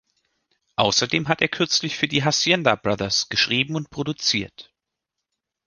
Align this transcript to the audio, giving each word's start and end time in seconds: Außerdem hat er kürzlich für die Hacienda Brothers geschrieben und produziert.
Außerdem 0.77 1.27
hat 1.27 1.43
er 1.43 1.47
kürzlich 1.47 1.95
für 1.95 2.07
die 2.07 2.23
Hacienda 2.23 2.73
Brothers 2.73 3.29
geschrieben 3.29 3.75
und 3.75 3.91
produziert. 3.91 4.73